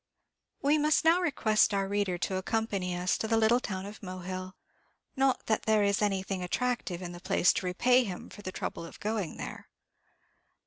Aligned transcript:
We 0.63 0.79
must 0.79 1.05
now 1.05 1.21
request 1.21 1.75
our 1.75 1.87
reader 1.87 2.17
to 2.17 2.37
accompany 2.37 2.95
us 2.95 3.19
to 3.19 3.27
the 3.27 3.37
little 3.37 3.59
town 3.59 3.85
of 3.85 4.01
Mohill; 4.01 4.55
not 5.15 5.45
that 5.45 5.65
there 5.67 5.83
is 5.83 6.01
anything 6.01 6.41
attractive 6.41 7.03
in 7.03 7.11
the 7.11 7.19
place 7.21 7.53
to 7.53 7.67
repay 7.67 8.03
him 8.03 8.27
for 8.31 8.41
the 8.41 8.51
trouble 8.51 8.83
of 8.83 8.99
going 8.99 9.37
there. 9.37 9.69